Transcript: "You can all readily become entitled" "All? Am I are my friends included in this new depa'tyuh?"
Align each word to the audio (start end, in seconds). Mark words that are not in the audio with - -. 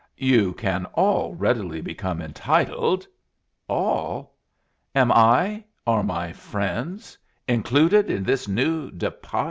"You 0.17 0.53
can 0.53 0.87
all 0.93 1.35
readily 1.35 1.79
become 1.79 2.21
entitled" 2.23 3.05
"All? 3.79 4.33
Am 4.95 5.11
I 5.11 5.63
are 5.85 6.01
my 6.01 6.33
friends 6.33 7.19
included 7.47 8.09
in 8.09 8.23
this 8.23 8.47
new 8.47 8.89
depa'tyuh?" 8.89 9.39